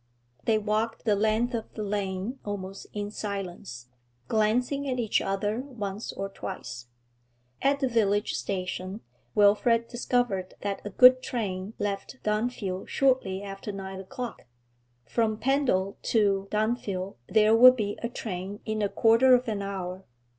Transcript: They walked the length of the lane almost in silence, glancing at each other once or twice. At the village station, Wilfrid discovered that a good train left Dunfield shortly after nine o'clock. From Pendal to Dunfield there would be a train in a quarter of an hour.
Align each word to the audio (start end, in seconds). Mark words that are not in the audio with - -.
They 0.45 0.57
walked 0.57 1.05
the 1.05 1.15
length 1.15 1.53
of 1.53 1.71
the 1.75 1.83
lane 1.83 2.39
almost 2.43 2.87
in 2.91 3.11
silence, 3.11 3.87
glancing 4.27 4.89
at 4.89 4.97
each 4.97 5.21
other 5.21 5.59
once 5.59 6.11
or 6.11 6.27
twice. 6.27 6.87
At 7.61 7.81
the 7.81 7.87
village 7.87 8.33
station, 8.33 9.01
Wilfrid 9.35 9.87
discovered 9.89 10.55
that 10.61 10.81
a 10.83 10.89
good 10.89 11.21
train 11.21 11.75
left 11.77 12.17
Dunfield 12.23 12.87
shortly 12.89 13.43
after 13.43 13.71
nine 13.71 13.99
o'clock. 13.99 14.47
From 15.05 15.37
Pendal 15.37 15.99
to 16.01 16.47
Dunfield 16.49 17.17
there 17.29 17.55
would 17.55 17.75
be 17.75 17.99
a 18.01 18.09
train 18.09 18.59
in 18.65 18.81
a 18.81 18.89
quarter 18.89 19.35
of 19.35 19.47
an 19.47 19.61
hour. 19.61 20.07